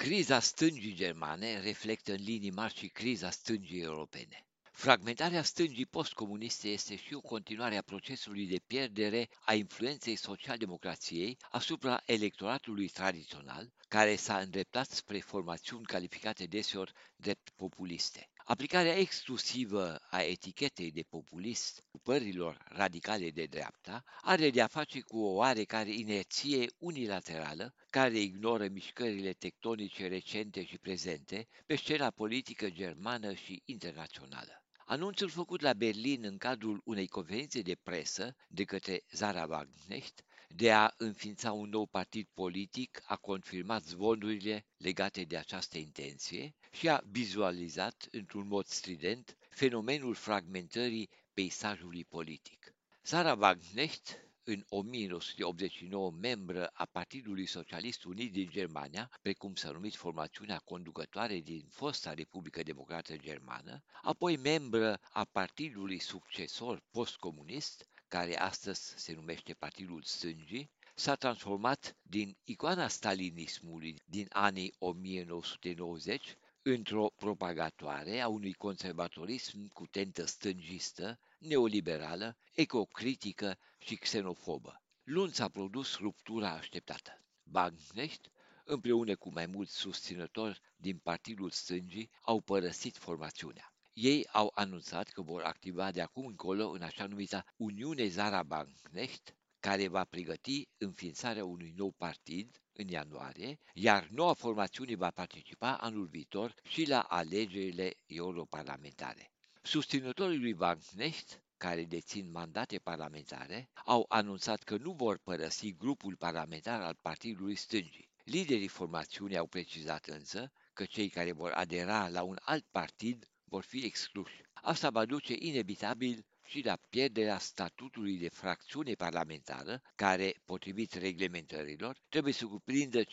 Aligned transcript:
Criza 0.00 0.40
stângii 0.40 0.94
germane 0.94 1.60
reflectă 1.60 2.12
în 2.12 2.22
linii 2.22 2.50
mari 2.50 2.74
și 2.74 2.88
criza 2.88 3.30
stângii 3.30 3.80
europene. 3.80 4.46
Fragmentarea 4.72 5.42
stângii 5.42 5.86
postcomuniste 5.86 6.68
este 6.68 6.96
și 6.96 7.14
o 7.14 7.20
continuare 7.20 7.76
a 7.76 7.82
procesului 7.82 8.46
de 8.46 8.60
pierdere 8.66 9.28
a 9.44 9.54
influenței 9.54 10.16
social-democrației 10.16 11.36
asupra 11.50 12.02
electoratului 12.04 12.88
tradițional, 12.88 13.72
care 13.88 14.16
s-a 14.16 14.38
îndreptat 14.38 14.90
spre 14.90 15.18
formațiuni 15.18 15.84
calificate 15.84 16.44
deseori 16.44 16.92
drept 17.16 17.50
populiste. 17.56 18.29
Aplicarea 18.50 18.96
exclusivă 18.96 20.00
a 20.10 20.22
etichetei 20.22 20.90
de 20.90 21.02
populist 21.02 21.84
părilor 22.02 22.64
radicale 22.68 23.30
de 23.30 23.44
dreapta 23.44 24.04
are 24.20 24.50
de 24.50 24.62
a 24.62 24.66
face 24.66 25.00
cu 25.00 25.18
o 25.18 25.34
oarecare 25.34 25.92
inerție 25.92 26.66
unilaterală 26.78 27.74
care 27.90 28.18
ignoră 28.18 28.68
mișcările 28.68 29.32
tectonice 29.32 30.06
recente 30.08 30.64
și 30.64 30.78
prezente 30.78 31.48
pe 31.66 31.76
scena 31.76 32.10
politică 32.10 32.70
germană 32.70 33.34
și 33.34 33.62
internațională. 33.64 34.62
Anunțul 34.84 35.28
făcut 35.28 35.60
la 35.60 35.72
Berlin 35.72 36.24
în 36.24 36.36
cadrul 36.36 36.80
unei 36.84 37.06
conferințe 37.06 37.60
de 37.60 37.76
presă 37.82 38.36
de 38.48 38.64
către 38.64 39.02
Zara 39.10 39.46
Wagenknecht 39.48 40.24
de 40.54 40.72
a 40.72 40.94
înființa 40.96 41.52
un 41.52 41.68
nou 41.68 41.86
partid 41.86 42.28
politic 42.34 43.02
a 43.04 43.16
confirmat 43.16 43.82
zvonurile 43.84 44.66
legate 44.76 45.24
de 45.24 45.36
această 45.36 45.78
intenție 45.78 46.54
și 46.70 46.88
a 46.88 47.00
vizualizat 47.04 48.06
într-un 48.10 48.46
mod 48.46 48.66
strident 48.66 49.36
fenomenul 49.48 50.14
fragmentării 50.14 51.10
peisajului 51.34 52.04
politic. 52.04 52.74
Sara 53.02 53.32
Wagenknecht, 53.32 54.18
în 54.44 54.64
1989 54.68 56.10
membră 56.10 56.70
a 56.72 56.84
Partidului 56.84 57.46
Socialist 57.46 58.04
Unit 58.04 58.32
din 58.32 58.48
Germania, 58.50 59.10
precum 59.22 59.54
s-a 59.54 59.70
numit 59.70 59.94
formațiunea 59.94 60.58
conducătoare 60.58 61.40
din 61.40 61.66
fosta 61.70 62.14
Republică 62.14 62.62
Democrată 62.62 63.16
Germană, 63.16 63.82
apoi 64.02 64.36
membră 64.36 65.00
a 65.10 65.24
Partidului 65.24 65.98
Succesor 65.98 66.82
Postcomunist, 66.90 67.89
care 68.10 68.38
astăzi 68.38 68.94
se 68.96 69.12
numește 69.12 69.52
Partidul 69.54 70.02
Stângii, 70.02 70.70
s-a 70.94 71.14
transformat 71.14 71.96
din 72.02 72.36
icoana 72.44 72.88
stalinismului 72.88 74.02
din 74.04 74.26
anii 74.30 74.74
1990 74.78 76.36
într-o 76.62 77.10
propagatoare 77.16 78.20
a 78.20 78.28
unui 78.28 78.52
conservatorism 78.52 79.72
cu 79.72 79.86
tentă 79.86 80.24
stângistă, 80.24 81.18
neoliberală, 81.38 82.36
ecocritică 82.52 83.58
și 83.78 83.96
xenofobă. 83.96 84.82
Luni 85.04 85.32
s-a 85.32 85.48
produs 85.48 85.96
ruptura 85.98 86.50
așteptată. 86.50 87.22
Banknecht, 87.42 88.30
împreună 88.64 89.16
cu 89.16 89.30
mai 89.32 89.46
mulți 89.46 89.76
susținători 89.76 90.60
din 90.76 90.98
Partidul 90.98 91.50
Stângii, 91.50 92.10
au 92.22 92.40
părăsit 92.40 92.96
formațiunea. 92.96 93.69
Ei 94.02 94.26
au 94.32 94.52
anunțat 94.54 95.08
că 95.08 95.22
vor 95.22 95.42
activa 95.42 95.90
de 95.90 96.00
acum 96.00 96.26
încolo 96.26 96.68
în 96.70 96.82
așa 96.82 97.06
numita 97.06 97.44
Uniune 97.56 98.06
Zara 98.08 98.42
Banknecht, 98.42 99.36
care 99.58 99.88
va 99.88 100.04
pregăti 100.04 100.68
înființarea 100.78 101.44
unui 101.44 101.72
nou 101.76 101.90
partid 101.90 102.62
în 102.72 102.88
ianuarie, 102.88 103.58
iar 103.74 104.08
noua 104.10 104.32
formațiune 104.34 104.94
va 104.94 105.10
participa 105.10 105.76
anul 105.76 106.06
viitor 106.06 106.54
și 106.62 106.88
la 106.88 107.00
alegerile 107.00 107.94
europarlamentare. 108.06 109.32
Susținătorii 109.62 110.38
lui 110.38 110.54
Banknecht, 110.54 111.42
care 111.56 111.84
dețin 111.84 112.30
mandate 112.30 112.78
parlamentare, 112.78 113.70
au 113.84 114.04
anunțat 114.08 114.62
că 114.62 114.76
nu 114.76 114.92
vor 114.92 115.18
părăsi 115.18 115.72
grupul 115.76 116.16
parlamentar 116.16 116.80
al 116.80 116.98
Partidului 117.00 117.54
Stângii. 117.54 118.08
Liderii 118.24 118.68
formațiunii 118.68 119.36
au 119.36 119.46
precizat 119.46 120.06
însă 120.06 120.52
că 120.72 120.84
cei 120.84 121.08
care 121.08 121.32
vor 121.32 121.50
adera 121.50 122.08
la 122.08 122.22
un 122.22 122.36
alt 122.40 122.66
partid 122.70 123.29
vor 123.50 123.64
fi 123.64 123.84
excluși. 123.84 124.40
Asta 124.52 124.90
va 124.90 125.04
duce 125.04 125.34
inevitabil 125.38 126.24
și 126.46 126.64
la 126.64 126.78
pierderea 126.88 127.38
statutului 127.38 128.18
de 128.18 128.28
fracțiune 128.28 128.92
parlamentară, 128.92 129.82
care, 129.94 130.34
potrivit 130.44 130.92
reglementărilor, 130.92 131.96
trebuie 132.08 132.32
să 132.32 132.46
cuprindă 132.46 133.02
5% 133.04 133.06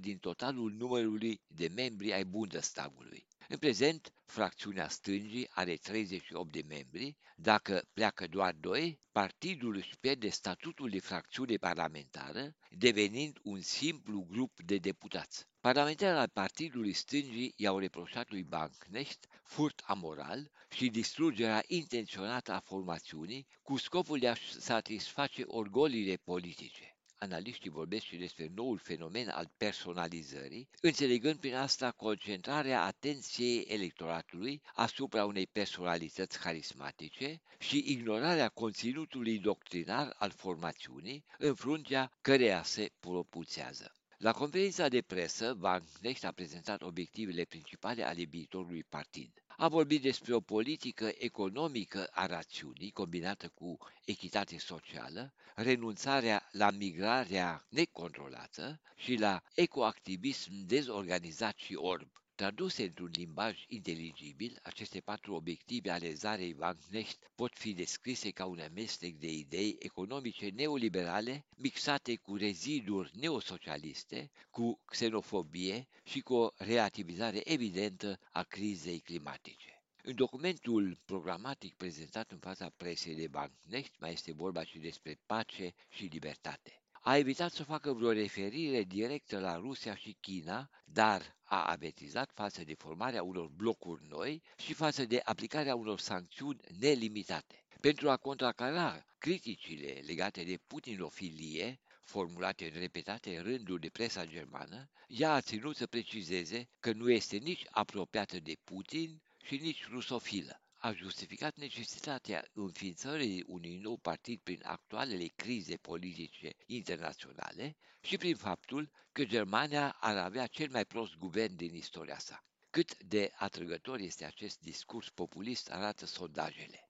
din 0.00 0.18
totalul 0.18 0.72
numărului 0.72 1.40
de 1.46 1.68
membri 1.74 2.12
ai 2.12 2.24
Bundestagului. 2.24 3.26
În 3.48 3.58
prezent, 3.58 4.12
fracțiunea 4.24 4.88
stângii 4.88 5.48
are 5.50 5.74
38 5.74 6.52
de 6.52 6.62
membri. 6.68 7.16
Dacă 7.36 7.82
pleacă 7.92 8.26
doar 8.26 8.54
doi, 8.54 9.00
partidul 9.12 9.74
își 9.76 9.98
pierde 10.00 10.28
statutul 10.28 10.90
de 10.90 10.98
fracțiune 11.00 11.56
parlamentară, 11.56 12.54
devenind 12.70 13.38
un 13.42 13.60
simplu 13.60 14.26
grup 14.30 14.60
de 14.60 14.76
deputați. 14.76 15.46
Parlamentarii 15.62 16.18
al 16.18 16.28
Partidului 16.28 16.92
Stângii 16.92 17.54
i-au 17.56 17.78
reproșat 17.78 18.30
lui 18.30 18.42
Banknecht 18.42 19.26
furt 19.44 19.82
amoral 19.84 20.50
și 20.70 20.88
distrugerea 20.88 21.62
intenționată 21.66 22.52
a 22.52 22.60
formațiunii 22.60 23.46
cu 23.62 23.76
scopul 23.76 24.18
de 24.18 24.28
a 24.28 24.34
satisface 24.58 25.42
orgolile 25.46 26.16
politice. 26.16 26.96
Analiștii 27.18 27.70
vorbesc 27.70 28.04
și 28.04 28.16
despre 28.16 28.50
noul 28.54 28.78
fenomen 28.78 29.28
al 29.28 29.50
personalizării, 29.56 30.68
înțelegând 30.80 31.38
prin 31.38 31.54
asta 31.54 31.90
concentrarea 31.90 32.82
atenției 32.84 33.60
electoratului 33.68 34.62
asupra 34.74 35.24
unei 35.24 35.46
personalități 35.46 36.38
harismatice 36.38 37.40
și 37.58 37.84
ignorarea 37.86 38.48
conținutului 38.48 39.38
doctrinar 39.38 40.14
al 40.18 40.30
formațiunii 40.30 41.24
în 41.38 41.54
fruntea 41.54 42.12
căreia 42.20 42.62
se 42.62 42.90
propulsează. 43.00 43.92
La 44.22 44.32
conferința 44.32 44.88
de 44.88 45.00
presă, 45.02 45.54
Van 45.58 45.82
Knecht 45.98 46.24
a 46.24 46.32
prezentat 46.32 46.82
obiectivele 46.82 47.44
principale 47.44 48.02
ale 48.04 48.22
viitorului 48.22 48.84
partid. 48.84 49.30
A 49.56 49.68
vorbit 49.68 50.02
despre 50.02 50.34
o 50.34 50.40
politică 50.40 51.10
economică 51.18 52.08
a 52.10 52.26
rațiunii 52.26 52.90
combinată 52.90 53.48
cu 53.48 53.78
echitate 54.04 54.58
socială, 54.58 55.32
renunțarea 55.54 56.48
la 56.52 56.70
migrarea 56.70 57.66
necontrolată 57.68 58.80
și 58.96 59.14
la 59.14 59.42
ecoactivism 59.54 60.52
dezorganizat 60.66 61.56
și 61.56 61.74
orb. 61.74 62.21
Traduse 62.42 62.82
într-un 62.82 63.10
limbaj 63.12 63.64
inteligibil, 63.68 64.58
aceste 64.62 65.00
patru 65.00 65.34
obiective 65.34 65.90
ale 65.90 66.12
Zarei 66.12 66.52
Van 66.52 66.78
Knecht 66.88 67.30
pot 67.34 67.58
fi 67.58 67.72
descrise 67.72 68.30
ca 68.30 68.46
un 68.46 68.58
amestec 68.60 69.14
de 69.14 69.30
idei 69.32 69.76
economice 69.78 70.48
neoliberale 70.48 71.44
mixate 71.56 72.16
cu 72.16 72.36
reziduri 72.36 73.10
neosocialiste, 73.18 74.30
cu 74.50 74.80
xenofobie 74.84 75.86
și 76.04 76.20
cu 76.20 76.34
o 76.34 76.50
relativizare 76.56 77.40
evidentă 77.44 78.18
a 78.32 78.42
crizei 78.42 79.00
climatice. 79.00 79.82
În 80.02 80.14
documentul 80.14 80.98
programatic 81.04 81.74
prezentat 81.74 82.30
în 82.30 82.38
fața 82.38 82.72
presei 82.76 83.14
de 83.14 83.26
Van 83.26 83.52
Knecht 83.68 83.92
mai 83.98 84.12
este 84.12 84.32
vorba 84.32 84.64
și 84.64 84.78
despre 84.78 85.18
pace 85.26 85.74
și 85.88 86.04
libertate 86.04 86.81
a 87.04 87.16
evitat 87.16 87.52
să 87.52 87.62
facă 87.64 87.92
vreo 87.92 88.12
referire 88.12 88.82
directă 88.82 89.38
la 89.38 89.56
Rusia 89.56 89.94
și 89.94 90.16
China, 90.20 90.70
dar 90.84 91.36
a 91.44 91.64
avertizat 91.64 92.30
față 92.34 92.64
de 92.64 92.74
formarea 92.74 93.22
unor 93.22 93.48
blocuri 93.48 94.06
noi 94.08 94.42
și 94.56 94.72
față 94.72 95.04
de 95.04 95.20
aplicarea 95.24 95.74
unor 95.74 95.98
sancțiuni 95.98 96.60
nelimitate. 96.78 97.64
Pentru 97.80 98.10
a 98.10 98.16
contracara 98.16 99.04
criticile 99.18 100.00
legate 100.06 100.42
de 100.42 100.58
putinofilie, 100.66 101.80
formulate 102.02 102.70
în 102.74 102.80
repetate 102.80 103.40
rânduri 103.40 103.80
de 103.80 103.88
presa 103.88 104.26
germană, 104.26 104.90
ea 105.06 105.32
a 105.32 105.40
ținut 105.40 105.76
să 105.76 105.86
precizeze 105.86 106.68
că 106.80 106.92
nu 106.92 107.10
este 107.10 107.36
nici 107.36 107.64
apropiată 107.70 108.40
de 108.40 108.56
Putin 108.64 109.22
și 109.44 109.56
nici 109.56 109.88
rusofilă 109.88 110.62
a 110.84 110.92
justificat 110.92 111.56
necesitatea 111.56 112.44
înființării 112.52 113.44
unui 113.46 113.76
nou 113.78 113.96
partid 113.96 114.40
prin 114.40 114.60
actualele 114.64 115.26
crize 115.26 115.76
politice 115.76 116.50
internaționale 116.66 117.76
și 118.00 118.16
prin 118.16 118.36
faptul 118.36 118.90
că 119.12 119.24
Germania 119.24 119.90
ar 120.00 120.16
avea 120.16 120.46
cel 120.46 120.68
mai 120.70 120.84
prost 120.84 121.14
guvern 121.16 121.56
din 121.56 121.74
istoria 121.74 122.18
sa. 122.18 122.44
Cât 122.70 123.02
de 123.02 123.32
atrăgător 123.36 123.98
este 123.98 124.24
acest 124.24 124.60
discurs 124.60 125.08
populist 125.10 125.70
arată 125.70 126.06
sondajele. 126.06 126.88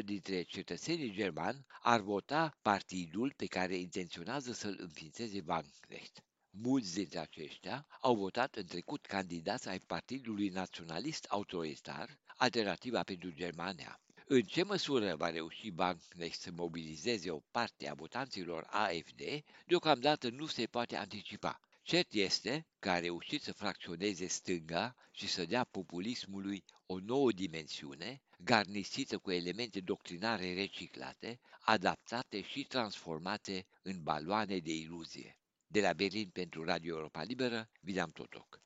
27% 0.00 0.04
dintre 0.04 0.42
cetățenii 0.42 1.12
germani 1.12 1.64
ar 1.82 2.00
vota 2.00 2.56
partidul 2.62 3.32
pe 3.36 3.46
care 3.46 3.76
intenționează 3.76 4.52
să-l 4.52 4.76
înființeze 4.80 5.42
Wagenknecht. 5.46 6.25
Mulți 6.62 6.94
dintre 6.94 7.18
aceștia 7.18 7.86
au 8.00 8.16
votat 8.16 8.54
în 8.54 8.66
trecut 8.66 9.06
candidați 9.06 9.68
ai 9.68 9.78
Partidului 9.78 10.48
Naționalist 10.48 11.24
Autoritar, 11.24 12.18
Alternativa 12.36 13.02
pentru 13.02 13.30
Germania. 13.30 14.00
În 14.26 14.42
ce 14.42 14.62
măsură 14.62 15.16
va 15.16 15.30
reuși 15.30 15.70
Banknecht 15.70 16.40
să 16.40 16.50
mobilizeze 16.50 17.30
o 17.30 17.40
parte 17.50 17.88
a 17.88 17.94
votanților 17.94 18.66
AFD, 18.70 19.20
deocamdată 19.66 20.28
nu 20.28 20.46
se 20.46 20.66
poate 20.66 20.96
anticipa. 20.96 21.60
Cert 21.82 22.12
este 22.12 22.66
că 22.78 22.90
a 22.90 22.98
reușit 22.98 23.42
să 23.42 23.52
fracționeze 23.52 24.26
stânga 24.26 24.94
și 25.10 25.28
să 25.28 25.44
dea 25.44 25.64
populismului 25.64 26.64
o 26.86 26.98
nouă 26.98 27.32
dimensiune, 27.32 28.22
garnisită 28.38 29.18
cu 29.18 29.30
elemente 29.30 29.80
doctrinare 29.80 30.54
reciclate, 30.54 31.40
adaptate 31.60 32.42
și 32.42 32.64
transformate 32.64 33.66
în 33.82 34.02
baloane 34.02 34.58
de 34.58 34.74
iluzie. 34.74 35.36
De 35.76 35.82
la 35.82 35.92
Berlin 35.92 36.28
pentru 36.30 36.64
Radio 36.64 36.94
Europa 36.96 37.22
Liberă, 37.22 37.68
Vidam 37.80 38.10
Totoc. 38.10 38.65